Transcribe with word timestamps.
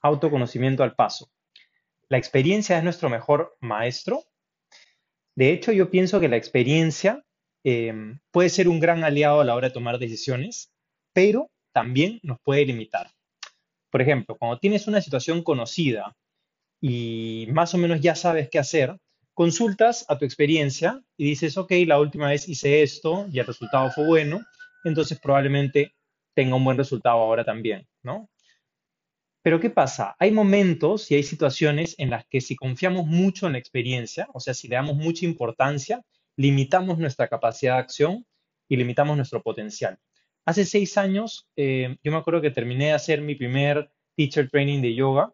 autoconocimiento 0.00 0.82
al 0.82 0.94
paso. 0.94 1.30
¿La 2.08 2.18
experiencia 2.18 2.78
es 2.78 2.84
nuestro 2.84 3.10
mejor 3.10 3.56
maestro? 3.60 4.24
De 5.34 5.52
hecho, 5.52 5.72
yo 5.72 5.90
pienso 5.90 6.20
que 6.20 6.28
la 6.28 6.36
experiencia 6.36 7.24
eh, 7.64 7.92
puede 8.30 8.48
ser 8.48 8.68
un 8.68 8.80
gran 8.80 9.04
aliado 9.04 9.40
a 9.40 9.44
la 9.44 9.54
hora 9.54 9.68
de 9.68 9.74
tomar 9.74 9.98
decisiones, 9.98 10.72
pero 11.12 11.50
también 11.72 12.18
nos 12.22 12.40
puede 12.40 12.64
limitar. 12.64 13.10
Por 13.90 14.02
ejemplo, 14.02 14.36
cuando 14.36 14.58
tienes 14.58 14.86
una 14.86 15.00
situación 15.00 15.42
conocida 15.42 16.16
y 16.80 17.46
más 17.50 17.74
o 17.74 17.78
menos 17.78 18.00
ya 18.00 18.14
sabes 18.14 18.48
qué 18.50 18.58
hacer, 18.58 18.96
consultas 19.34 20.04
a 20.08 20.18
tu 20.18 20.24
experiencia 20.24 21.02
y 21.16 21.24
dices, 21.24 21.56
ok, 21.56 21.72
la 21.86 22.00
última 22.00 22.28
vez 22.28 22.48
hice 22.48 22.82
esto 22.82 23.26
y 23.32 23.38
el 23.38 23.46
resultado 23.46 23.90
fue 23.90 24.06
bueno, 24.06 24.40
entonces 24.84 25.20
probablemente 25.20 25.94
tenga 26.34 26.56
un 26.56 26.64
buen 26.64 26.76
resultado 26.76 27.18
ahora 27.18 27.44
también, 27.44 27.86
¿no? 28.02 28.28
Pero 29.42 29.60
¿qué 29.60 29.70
pasa? 29.70 30.16
Hay 30.18 30.32
momentos 30.32 31.10
y 31.10 31.14
hay 31.14 31.22
situaciones 31.22 31.94
en 31.98 32.10
las 32.10 32.26
que 32.26 32.40
si 32.40 32.56
confiamos 32.56 33.06
mucho 33.06 33.46
en 33.46 33.52
la 33.52 33.58
experiencia, 33.58 34.28
o 34.34 34.40
sea, 34.40 34.54
si 34.54 34.68
le 34.68 34.76
damos 34.76 34.96
mucha 34.96 35.24
importancia, 35.24 36.02
limitamos 36.36 36.98
nuestra 36.98 37.28
capacidad 37.28 37.74
de 37.74 37.80
acción 37.80 38.26
y 38.68 38.76
limitamos 38.76 39.16
nuestro 39.16 39.42
potencial. 39.42 39.98
Hace 40.44 40.64
seis 40.64 40.96
años, 40.96 41.48
eh, 41.56 41.96
yo 42.02 42.12
me 42.12 42.18
acuerdo 42.18 42.40
que 42.40 42.50
terminé 42.50 42.86
de 42.86 42.92
hacer 42.92 43.20
mi 43.20 43.34
primer 43.34 43.90
teacher 44.16 44.48
training 44.48 44.80
de 44.80 44.94
yoga 44.94 45.32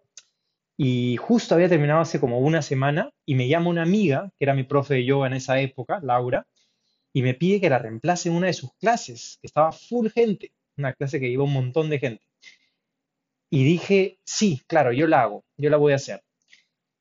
y 0.77 1.17
justo 1.17 1.55
había 1.55 1.69
terminado 1.69 2.01
hace 2.01 2.19
como 2.19 2.41
una 2.41 2.63
semana 2.63 3.11
y 3.25 3.35
me 3.35 3.49
llama 3.49 3.71
una 3.71 3.83
amiga, 3.83 4.33
que 4.39 4.45
era 4.45 4.55
mi 4.55 4.65
profe 4.65 4.95
de 4.95 5.05
yoga 5.05 5.29
en 5.29 5.35
esa 5.35 5.61
época, 5.61 6.01
Laura, 6.03 6.47
y 7.13 7.23
me 7.23 7.35
pide 7.35 7.61
que 7.61 7.71
la 7.71 7.79
reemplace 7.79 8.29
en 8.29 8.35
una 8.35 8.49
de 8.49 8.55
sus 8.55 8.73
clases, 8.75 9.39
que 9.41 9.47
estaba 9.47 9.71
full 9.73 10.09
gente, 10.09 10.53
una 10.77 10.93
clase 10.93 11.21
que 11.21 11.29
iba 11.29 11.45
un 11.45 11.53
montón 11.53 11.89
de 11.91 12.01
gente. 12.01 12.25
Y 13.55 13.63
dije, 13.63 14.19
sí, 14.25 14.63
claro, 14.67 14.93
yo 14.93 15.07
la 15.07 15.23
hago, 15.23 15.45
yo 15.57 15.71
la 15.71 15.77
voy 15.77 15.93
a 15.93 15.97
hacer. 15.97 16.25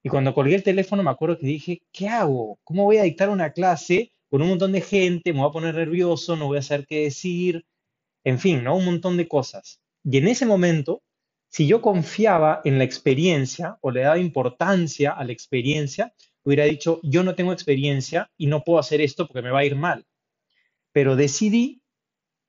Y 0.03 0.09
cuando 0.09 0.35
colgué 0.35 0.53
el 0.53 0.61
teléfono 0.61 1.01
me 1.01 1.09
acuerdo 1.09 1.39
que 1.39 1.47
dije, 1.47 1.81
¿qué 1.91 2.09
hago? 2.09 2.59
¿Cómo 2.63 2.83
voy 2.83 2.97
a 2.97 3.03
dictar 3.05 3.29
una 3.29 3.53
clase 3.53 4.11
con 4.29 4.43
un 4.43 4.49
montón 4.49 4.71
de 4.71 4.81
gente? 4.81 5.33
Me 5.33 5.39
voy 5.39 5.49
a 5.49 5.51
poner 5.51 5.73
nervioso, 5.73 6.35
no 6.35 6.45
voy 6.45 6.59
a 6.59 6.61
saber 6.61 6.85
qué 6.85 7.05
decir, 7.05 7.65
en 8.23 8.37
fin, 8.37 8.63
¿no? 8.63 8.77
Un 8.77 8.85
montón 8.85 9.17
de 9.17 9.27
cosas. 9.27 9.81
Y 10.03 10.19
en 10.19 10.27
ese 10.27 10.45
momento, 10.45 11.01
si 11.49 11.65
yo 11.65 11.81
confiaba 11.81 12.61
en 12.65 12.77
la 12.77 12.83
experiencia 12.83 13.79
o 13.81 13.89
le 13.89 14.01
daba 14.01 14.19
importancia 14.19 15.09
a 15.11 15.23
la 15.23 15.33
experiencia, 15.33 16.13
hubiera 16.43 16.65
dicho, 16.65 16.99
yo 17.01 17.23
no 17.23 17.33
tengo 17.33 17.51
experiencia 17.51 18.29
y 18.37 18.45
no 18.45 18.63
puedo 18.63 18.77
hacer 18.77 19.01
esto 19.01 19.25
porque 19.27 19.41
me 19.41 19.49
va 19.49 19.61
a 19.61 19.65
ir 19.65 19.75
mal. 19.75 20.05
Pero 20.91 21.15
decidí 21.15 21.81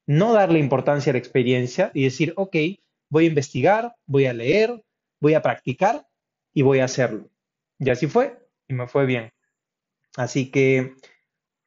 no 0.07 0.35
darle 0.35 0.59
importancia 0.59 1.11
a 1.11 1.15
la 1.15 1.19
experiencia 1.21 1.91
y 1.95 2.05
decir, 2.05 2.35
ok, 2.37 2.57
voy 3.09 3.25
a 3.25 3.29
investigar, 3.29 3.95
voy 4.07 4.27
a 4.27 4.33
leer, 4.33 4.83
voy 5.21 5.35
a 5.35 5.43
practicar 5.43 6.07
y 6.53 6.63
voy 6.63 6.81
a 6.81 6.85
hacerlo. 6.85 7.31
Y 7.79 7.91
así 7.91 8.07
fue, 8.07 8.39
y 8.69 8.75
me 8.75 8.87
fue 8.87 9.07
bien. 9.07 9.33
Así 10.17 10.51
que 10.51 10.95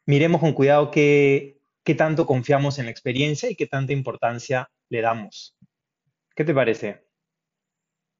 miremos 0.05 0.41
con 0.41 0.53
cuidado 0.53 0.91
qué, 0.91 1.59
qué 1.83 1.95
tanto 1.95 2.25
confiamos 2.25 2.80
en 2.80 2.85
la 2.85 2.91
experiencia 2.91 3.49
y 3.49 3.55
qué 3.55 3.67
tanta 3.67 3.93
importancia 3.93 4.69
le 4.89 5.02
damos. 5.02 5.55
¿Qué 6.35 6.43
te 6.43 6.53
parece? 6.53 7.06